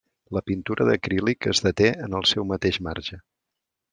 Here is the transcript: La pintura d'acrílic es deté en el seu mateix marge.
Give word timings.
La 0.35 0.41
pintura 0.51 0.87
d'acrílic 0.87 1.47
es 1.51 1.61
deté 1.67 1.91
en 2.07 2.17
el 2.21 2.27
seu 2.33 2.47
mateix 2.55 2.83
marge. 2.91 3.21